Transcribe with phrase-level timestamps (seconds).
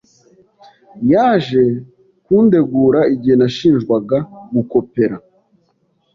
[1.11, 1.63] Yaje
[2.25, 4.17] kundegura igihe nashinjwaga
[4.55, 5.15] gukopera.